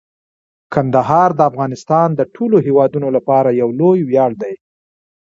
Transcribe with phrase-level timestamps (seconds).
[0.73, 4.53] کندهار د افغانستان د ټولو هیوادوالو لپاره یو لوی ویاړ دی.